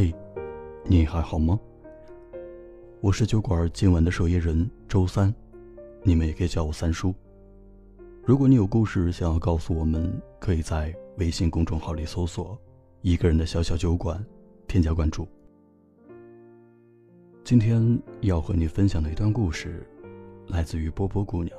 [0.00, 0.14] 嘿，
[0.84, 1.58] 你还好吗？
[3.00, 5.34] 我是酒馆今晚的守夜人周三，
[6.04, 7.12] 你们也可以叫我三叔。
[8.24, 10.08] 如果你有故事想要告诉我们，
[10.38, 12.56] 可以在微信公众号里搜索
[13.02, 14.24] “一个人的小小酒馆”，
[14.68, 15.26] 添加关注。
[17.42, 19.84] 今天要和你分享的一段故事，
[20.46, 21.58] 来自于波波姑娘。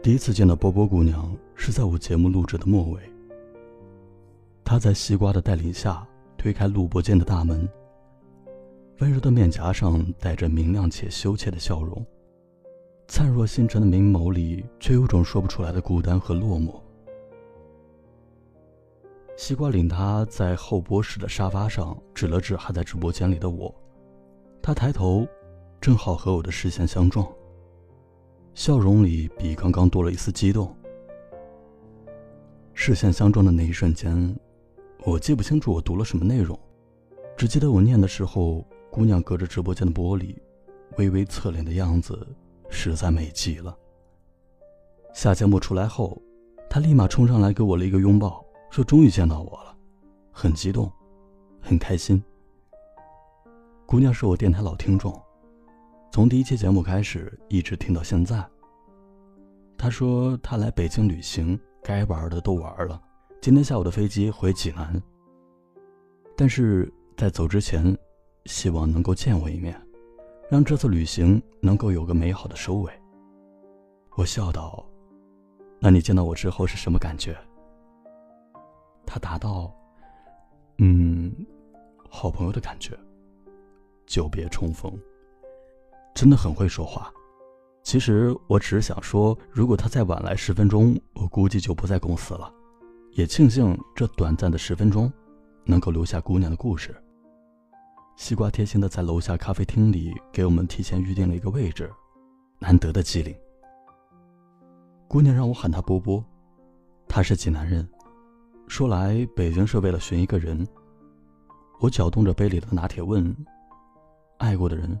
[0.00, 3.00] 第一次见到波波姑娘是在我节目录制的末尾。
[4.70, 6.06] 他在西瓜的带领下
[6.38, 7.68] 推开录播间的大门，
[9.00, 12.06] 温柔的面颊上带着明亮且羞怯的笑容，
[13.08, 16.80] 灿若星辰的明眸里却有种说不出来的孤单和落寞。
[19.36, 23.74] 西瓜领他在候播室的沙发上指了指还在直播间里的我，
[24.62, 25.26] 他抬头，
[25.80, 27.26] 正好和我的视线相撞。
[28.54, 30.72] 笑容里比刚刚多了一丝激动。
[32.72, 34.32] 视线相撞的那一瞬间，
[35.04, 36.58] 我记不清楚我读了什么内容，
[37.34, 40.36] 只记得我念的时候，姑娘隔着直播间的玻璃，
[40.98, 42.26] 微微侧脸的样子，
[42.68, 43.74] 实在美极了。
[45.14, 46.20] 下节目出来后，
[46.68, 49.74] 她立马冲上来给我了一个拥抱，说终于见到我了，
[50.30, 50.92] 很激动，
[51.62, 52.22] 很开心。
[53.86, 55.18] 姑娘是我电台老听众。
[56.12, 58.46] 从第一期节目开始，一直听到现在。
[59.78, 63.00] 他说他来北京旅行，该玩的都玩了，
[63.42, 65.02] 今天下午的飞机回济南。
[66.36, 67.96] 但是在走之前，
[68.44, 69.80] 希望能够见我一面，
[70.50, 72.92] 让这次旅行能够有个美好的收尾。
[74.16, 74.84] 我笑道
[75.80, 77.34] ：“那你见到我之后是什么感觉？”
[79.06, 79.74] 他答道
[80.76, 81.34] ：“嗯，
[82.10, 82.94] 好朋友的感觉，
[84.04, 84.92] 久别重逢。”
[86.14, 87.10] 真的很会说话。
[87.82, 92.52] 其实我只是想说，如果他再晚来十分钟，我估计就不在公司了。
[93.12, 95.12] 也庆幸这短暂的十分钟，
[95.64, 96.94] 能够留下姑娘的故事。
[98.16, 101.90] 西瓜贴心的在楼下咖啡厅里给我们提前预定了一个位置，
[102.58, 103.34] 难得的机灵。
[105.08, 106.24] 姑娘让我喊她波波，
[107.08, 107.88] 她是济南人，
[108.68, 110.66] 说来北京是为了寻一个人。
[111.80, 113.34] 我搅动着杯里的拿铁问
[114.38, 115.00] ：“爱过的人？”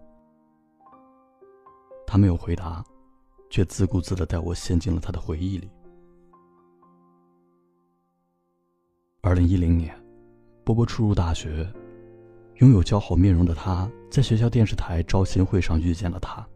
[2.06, 2.84] 他没有回答，
[3.50, 5.70] 却自顾自的带我陷进了他的回忆里。
[9.22, 9.94] 二零一零年，
[10.64, 11.70] 波波初入大学，
[12.54, 16.46] 拥有姣好面容的他，在学校电视台招新会上遇见了他。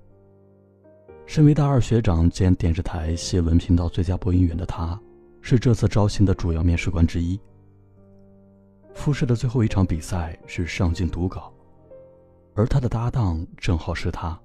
[1.26, 4.98] 身为大二学长兼电视台新闻频道最佳播音员的他，
[5.42, 7.38] 是这次招新的主要面试官之一。
[8.94, 11.52] 复试的最后一场比赛是上镜读稿，
[12.54, 14.40] 而他的搭档正好是他。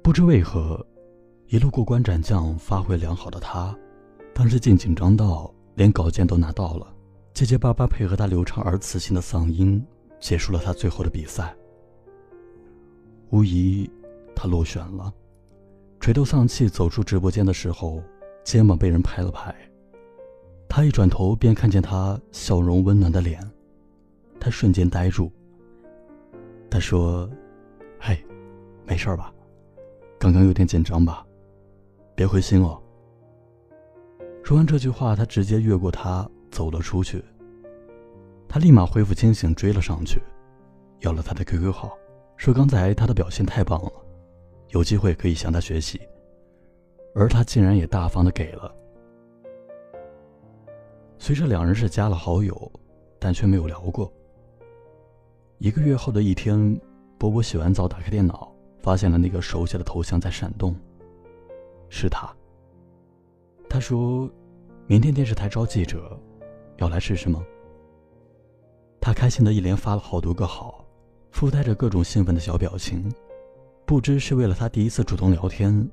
[0.00, 0.86] 不知为何，
[1.48, 3.76] 一路过关斩将、发挥良好的他，
[4.32, 6.92] 当时竟紧张到连稿件都拿到了，
[7.32, 9.80] 结结巴巴配合他流畅而磁性的嗓音，
[10.18, 11.54] 结束了他最后的比赛。
[13.30, 13.88] 无疑，
[14.34, 15.14] 他落选了。
[16.00, 18.02] 垂头丧气走出直播间的时候，
[18.42, 19.54] 肩膀被人拍了拍。
[20.68, 23.40] 他一转头，便看见他笑容温暖的脸，
[24.40, 25.30] 他瞬间呆住。
[26.68, 27.30] 他说
[28.00, 28.20] ：“嘿，
[28.84, 29.32] 没事吧？”
[30.18, 31.24] 刚刚有点紧张吧，
[32.16, 32.82] 别灰心哦。
[34.48, 37.22] 说完这句话，他直接越过他走了出去。
[38.48, 40.22] 他立马恢复清醒，追了上去，
[41.00, 41.92] 要了他的 QQ 号，
[42.38, 43.92] 说刚才他的表现太棒了，
[44.70, 46.00] 有机会可以向他学习。
[47.14, 48.74] 而他竟然也大方的给了。
[51.18, 52.72] 随着两人是加了好友，
[53.18, 54.10] 但却没有聊过。
[55.58, 56.80] 一个月后的一天，
[57.18, 58.50] 波波洗完澡，打开电脑。
[58.78, 60.74] 发现了那个熟悉的头像在闪动，
[61.90, 62.34] 是他。
[63.70, 64.26] 他说
[64.90, 66.18] ：“明天电视台招记者，
[66.78, 67.44] 要来试试吗？”
[68.98, 70.82] 他开心的一连发了好多个好，
[71.30, 73.12] 附带着各种兴奋的小表情，
[73.84, 75.86] 不知是为了他第一次主动聊天，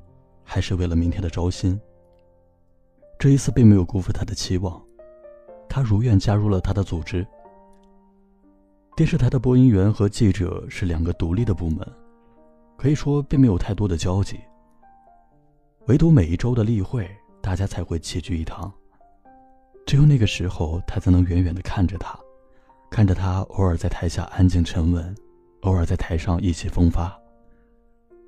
[0.46, 1.78] 还是为了明天的招新。
[3.20, 4.81] 这一次并没有辜负他的期望，
[5.68, 7.28] 他如愿加入了他的组织。
[8.96, 11.86] 电视台的播音员和记者是两个独立的部门。
[12.78, 14.40] 可以说并没有太多的交集，
[15.88, 17.10] 唯独每一周的例会，
[17.42, 18.72] 大家才会齐聚一堂。
[19.86, 22.18] 只有那个时候，他才能远远的看着他，
[22.90, 25.16] 看着他偶尔在台下安静沉稳，
[25.62, 27.16] 偶尔在台上意气风发。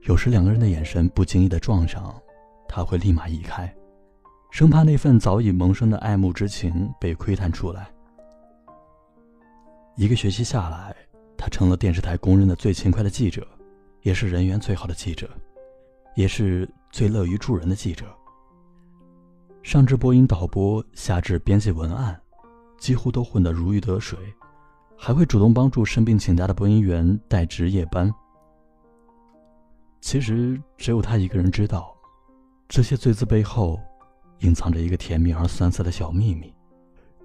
[0.04, 2.16] 有时两个人的眼神不经意的撞上，
[2.68, 3.74] 他会立马移开，
[4.52, 7.90] 生怕那份早已萌生的爱慕之情被窥探出来。
[9.96, 10.96] 一个学期下来，
[11.36, 13.46] 他成了电视台公认的最勤快的记者。
[14.04, 15.30] 也是人缘最好的记者，
[16.16, 18.06] 也是最乐于助人的记者。
[19.68, 22.18] 上至播音导播，下至编辑文案，
[22.78, 24.18] 几乎都混得如鱼得水，
[24.98, 28.10] 还会主动帮助生病请假的播音员代值夜班。
[30.00, 31.94] 其实只有他一个人知道，
[32.70, 33.78] 这些罪字背后，
[34.40, 36.54] 隐藏着一个甜蜜而酸涩的小秘密。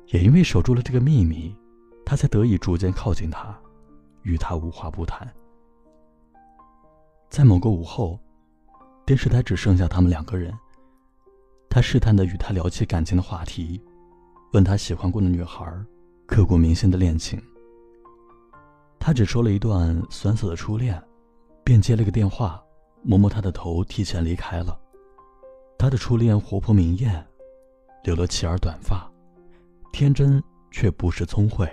[0.09, 1.55] 也因为守住了这个秘密，
[2.05, 3.57] 他才得以逐渐靠近他，
[4.23, 5.33] 与他无话不谈。
[7.31, 8.19] 在某个午后，
[9.07, 10.53] 电视台只剩下他们两个人。
[11.73, 13.81] 他试探的与他聊起感情的话题，
[14.53, 15.65] 问他喜欢过的女孩，
[16.27, 17.43] 刻骨铭心的恋情。
[18.99, 21.03] 他只说了一段酸涩的初恋，
[21.65, 22.63] 便接了个电话，
[23.03, 24.79] 摸摸他的头，提前离开了。
[25.79, 27.27] 他的初恋活泼明艳，
[28.05, 29.11] 留了齐耳短发，
[29.95, 31.67] 天真却不失聪慧。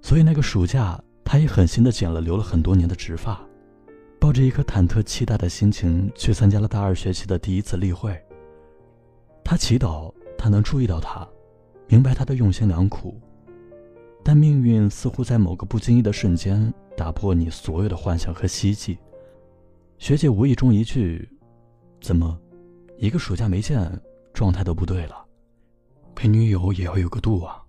[0.00, 3.44] 所以那个暑假，他也狠心的剪了留了很多年的直发，
[4.20, 8.16] 抱着一颗忐忑期待的心情去参加了大二学期的第一次例会。
[9.48, 11.24] 他祈祷他能注意到他，
[11.86, 13.16] 明白他的用心良苦，
[14.24, 18.98] 但命运似乎在某个不经意的瞬间打破你所有的幻想和希冀。
[19.98, 21.30] 学姐无意中一句
[22.02, 22.36] ：“怎么，
[22.98, 23.88] 一个暑假没见，
[24.34, 25.24] 状态都不对了？
[26.16, 27.62] 陪女友也要有个度啊。”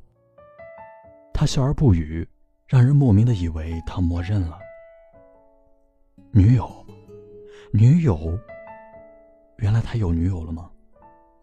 [1.32, 2.28] 他笑而不语，
[2.66, 4.58] 让人莫名的以为他默认了。
[6.32, 6.68] 女友，
[7.72, 8.36] 女友，
[9.58, 10.72] 原来他有女友了吗？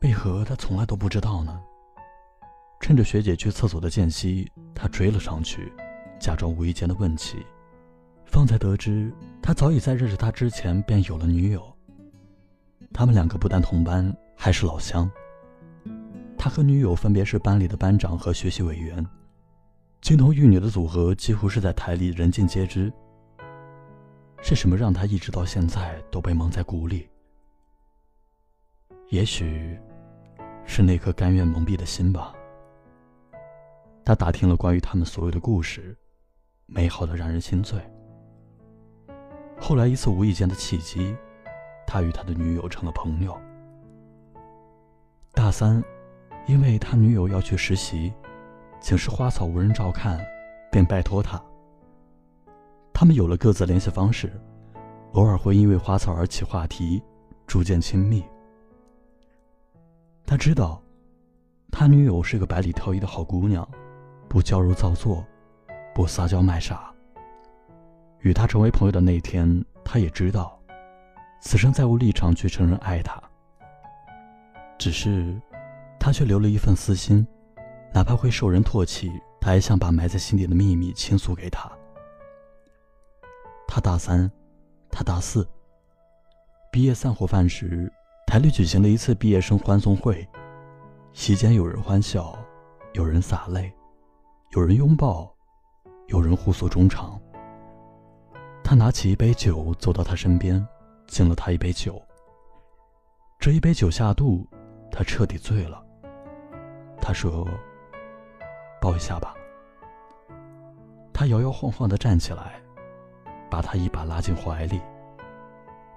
[0.05, 1.59] 为何他从来都不知道呢？
[2.79, 5.73] 趁着学姐去厕所的间隙，他追了上去，
[6.21, 7.39] 假装无意间的问起，
[8.27, 9.11] 方才得知
[9.41, 11.75] 他早已在认识他之前便有了女友。
[12.93, 15.11] 他们两个不但同班，还是老乡。
[16.37, 19.03] 他和女友分别是班里的班长和学习委员，
[20.03, 22.93] 金童玉女的组合几乎是在台里人尽皆知。
[24.43, 27.09] 是什么让他一直到现在都被蒙在鼓里？
[29.09, 29.79] 也许。
[30.67, 32.35] 是那颗甘愿蒙蔽的心吧。
[34.05, 35.97] 他打听了关于他们所有的故事，
[36.67, 37.81] 美好的让人心醉。
[39.59, 41.17] 后来一次无意间的契机，
[41.87, 43.35] 他与他的女友成了朋友。
[45.33, 45.83] 大三，
[46.47, 48.13] 因为他女友要去实习，
[48.81, 50.21] 寝室花草无人照看，
[50.71, 51.43] 便拜托他。
[52.93, 54.33] 他们有了各自联系方式，
[55.13, 57.03] 偶尔会因为花草而起话题，
[57.47, 58.23] 逐渐亲密。
[60.27, 60.83] 他知道，
[61.71, 63.69] 他女友是个百里挑一的好姑娘，
[64.29, 65.25] 不娇柔造作，
[65.95, 66.93] 不撒娇卖傻。
[68.21, 70.59] 与他成为朋友的那天，他也知道，
[71.41, 73.23] 此生再无立场去承认爱他。
[74.79, 75.39] 只是，
[76.01, 77.27] 他却留了一份私心，
[77.93, 81.71] 哪怕会受人唾弃，他还想把埋在心底的秘密倾诉给他。
[83.69, 84.31] 他大三，
[84.91, 85.47] 他大四。
[86.73, 87.93] 毕业散伙饭时。
[88.27, 90.27] 台里举行了一次毕业生欢送会，
[91.13, 92.37] 席间有人欢笑，
[92.95, 93.73] 有人洒泪，
[94.51, 95.33] 有人拥抱，
[96.09, 97.21] 有人互诉衷肠。
[98.65, 100.67] 他拿起一杯酒，走到他身边，
[101.07, 102.03] 敬了他一杯酒。
[103.39, 104.45] 这一杯酒下肚，
[104.91, 105.81] 他彻底醉了。
[107.01, 107.47] 他说
[108.81, 109.35] ：“抱一下吧。”
[111.13, 112.61] 他摇摇晃晃地站起来，
[113.49, 114.81] 把他一把拉进怀里。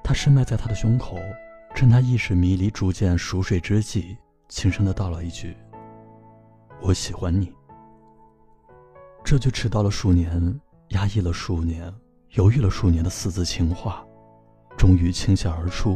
[0.03, 1.15] 他深埋在他的胸口。
[1.77, 4.17] 趁他意识迷离、逐渐熟睡之际，
[4.49, 5.55] 轻声的道了一句
[6.81, 7.53] ：“我喜欢你。”
[9.23, 11.93] 这句迟到了数年、压抑了数年、
[12.31, 14.03] 犹豫了数年的四字情话，
[14.75, 15.95] 终于倾泻而出。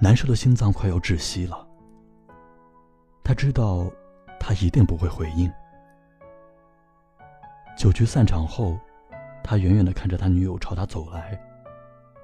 [0.00, 1.66] 难受的心脏快要窒息了。
[3.24, 3.90] 他知道，
[4.38, 5.52] 他一定不会回应。
[7.76, 8.78] 酒局散场后，
[9.42, 11.36] 他远远的看着他女友朝他走来，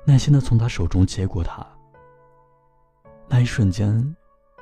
[0.06, 1.66] 耐心的从他手中接过她。
[3.28, 4.16] 那一瞬间，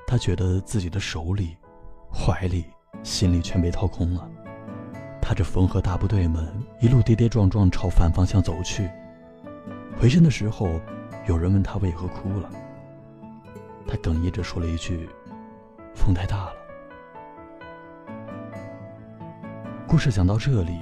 [0.07, 1.57] 他觉得自己的手里、
[2.13, 2.65] 怀里、
[3.03, 4.29] 心里全被掏空了。
[5.21, 8.91] 踏着风和大部队们一路跌跌撞撞朝反方向走去。
[9.99, 10.81] 回身的时候，
[11.27, 12.51] 有人问他为何哭了。
[13.87, 15.09] 他哽咽着说了一句
[15.95, 16.53] ：“风太大了。”
[19.87, 20.81] 故事讲到这里，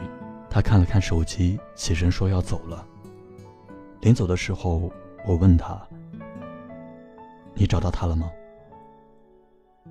[0.49, 2.87] 他看了看手机，起身说要走了。
[4.01, 4.91] 临走的时候，
[5.27, 5.81] 我问他。
[7.61, 8.33] 你找到他了吗？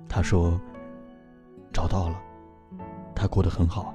[0.08, 0.60] 他说
[1.72, 2.20] ：“找到了，
[3.14, 3.94] 他过得很好。”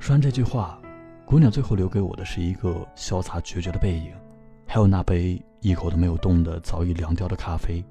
[0.00, 0.80] 说完这句话，
[1.26, 4.14] 姑娘最后留给我的是一个潇洒决绝的背影，
[4.66, 7.84] 还有那杯一口都没有动的早已凉掉的咖啡。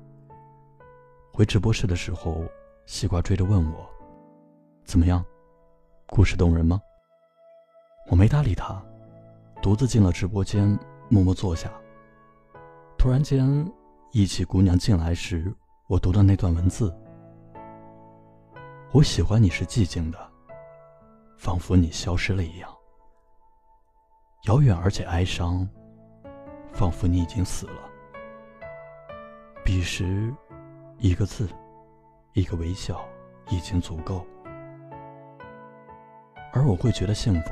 [1.31, 2.45] 回直播室的时候，
[2.87, 3.87] 西瓜追着问我
[4.85, 5.23] ：“怎么样？
[6.07, 6.81] 故事动人吗？”
[8.09, 8.83] 我没搭理他，
[9.61, 10.67] 独自进了直播间，
[11.09, 11.71] 默默坐下。
[12.97, 13.71] 突然间。
[14.11, 15.53] 忆起姑娘进来时，
[15.87, 16.95] 我读的那段文字。
[18.91, 20.31] 我喜欢你是寂静的，
[21.37, 22.69] 仿佛你消失了一样，
[24.45, 25.67] 遥远而且哀伤，
[26.71, 27.81] 仿佛你已经死了。
[29.65, 30.33] 彼时，
[30.97, 31.49] 一个字，
[32.33, 33.03] 一个微笑，
[33.49, 34.25] 已经足够。
[36.53, 37.51] 而我会觉得幸福，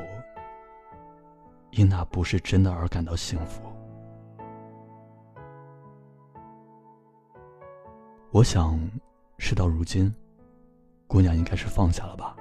[1.71, 3.72] 因那不是真的而感到幸福。
[8.33, 8.79] 我想，
[9.37, 10.11] 事到如今。
[11.05, 12.35] 姑娘应该是放下了吧，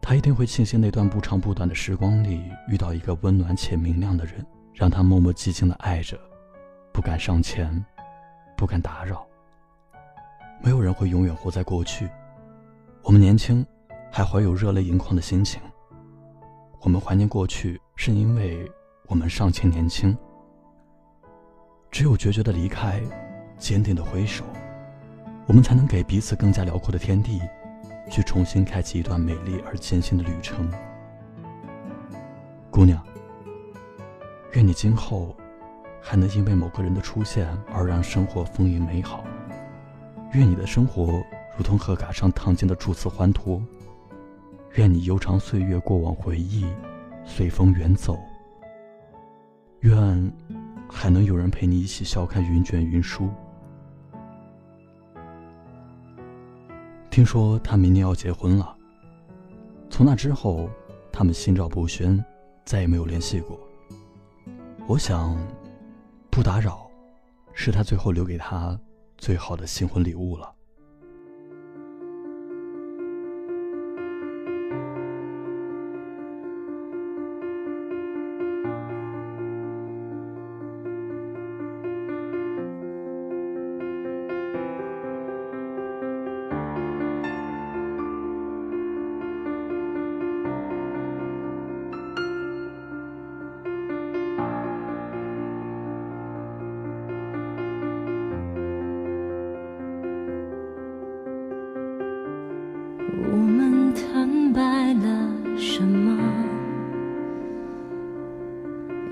[0.00, 6.16] 她一定会庆幸那段不长不短的时光里遇到一个温暖且明亮的人，让她默默寂静的爱着，
[6.92, 7.84] 不敢上前，
[8.56, 9.26] 不敢打扰。
[10.62, 12.08] 没有人会永远活在过去，
[13.02, 13.66] 我们年轻，
[14.12, 15.60] 还怀有热泪盈眶的心情。
[16.80, 18.70] 我们怀念过去，是因为
[19.08, 20.16] 我们尚且年轻。
[21.90, 23.02] 只有决绝的离开，
[23.58, 24.44] 坚定的挥手，
[25.46, 27.40] 我们才能给彼此更加辽阔的天地。
[28.10, 30.70] 去重新开启一段美丽而艰辛的旅程，
[32.70, 33.02] 姑娘。
[34.52, 35.34] 愿你今后
[35.98, 39.24] 还能因为某个人的出现而让生活丰盈美好。
[40.34, 41.22] 愿你的生活
[41.56, 43.62] 如同贺卡上烫金的祝词欢脱。
[44.74, 46.66] 愿你悠长岁月过往回忆
[47.24, 48.18] 随风远走。
[49.80, 50.32] 愿
[50.86, 53.30] 还能有人陪你一起笑看云卷云舒。
[57.12, 58.74] 听说他明年要结婚了。
[59.90, 60.70] 从那之后，
[61.12, 62.24] 他们心照不宣，
[62.64, 63.60] 再也没有联系过。
[64.86, 65.36] 我想，
[66.30, 66.90] 不打扰，
[67.52, 68.80] 是他最后留给他
[69.18, 70.50] 最好的新婚礼物了。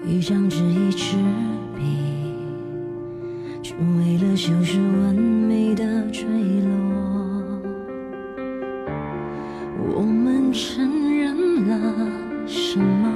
[0.06, 1.16] 一张纸，一支
[1.76, 1.82] 笔，
[3.62, 6.70] 只为了修饰完美的坠落。
[9.94, 12.08] 我们承认了
[12.46, 13.08] 什么？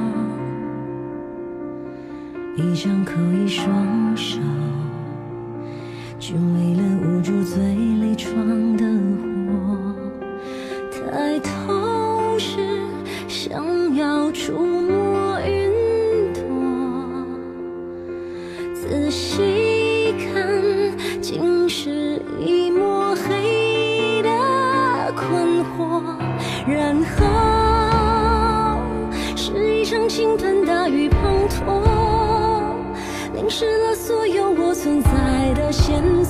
[2.56, 4.38] 一张口，一双手，
[6.18, 6.63] 只为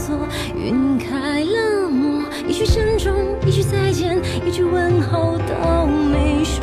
[0.05, 0.15] 错。
[0.57, 3.15] 晕开了墨，一句珍重，
[3.47, 6.63] 一句再见，一句问候都没说。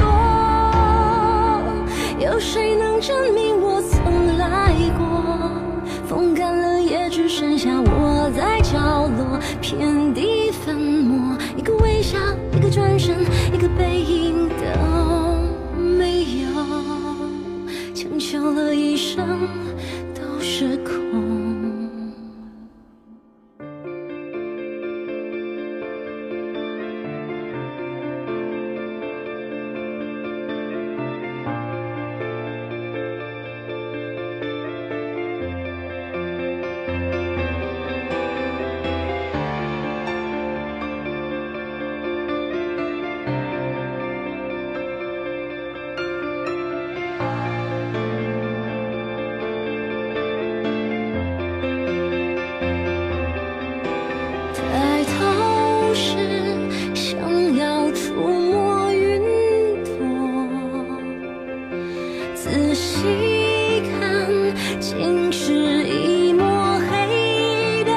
[2.19, 5.49] 有谁能证明我曾来过？
[6.07, 11.35] 风干了，也只剩下我在角落，遍地粉末。
[11.57, 12.19] 一个微笑，
[12.55, 13.15] 一个转身，
[13.51, 16.51] 一个背影都没有，
[17.95, 19.25] 强求了一生
[62.43, 64.01] 仔细看，
[64.79, 67.93] 竟是一抹黑的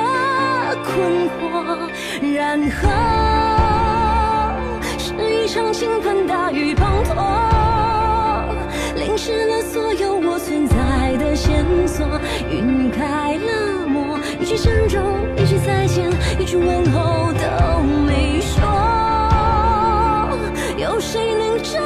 [0.85, 1.89] 困惑
[2.37, 2.83] 然后
[4.99, 8.45] 是一场倾盆大雨滂沱，
[8.97, 12.07] 淋湿了所有我存在的线索，
[12.51, 18.63] 晕开了墨，一句珍重，一句再见，一句问候都没说。
[20.77, 21.81] 有谁能真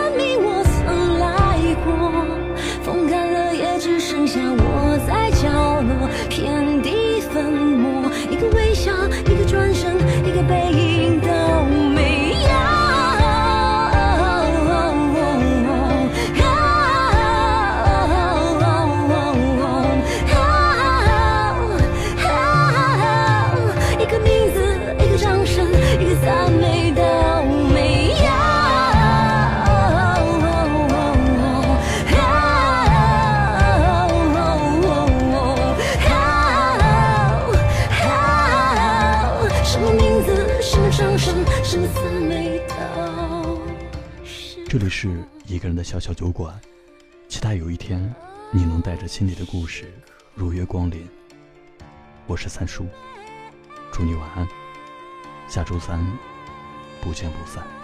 [44.71, 46.55] 这里是一个人的小小酒馆，
[47.27, 48.15] 期待有一天
[48.51, 49.91] 你能带着心里的故事
[50.35, 51.09] 如约光临。
[52.27, 52.87] 我是三叔，
[53.91, 54.47] 祝你晚安，
[55.49, 55.99] 下周三
[57.01, 57.78] 不见不散。